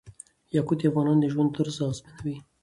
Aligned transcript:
یاقوت 0.55 0.79
د 0.81 0.83
افغانانو 0.89 1.21
د 1.23 1.25
ژوند 1.33 1.49
طرز 1.55 1.75
اغېزمنوي. 1.85 2.35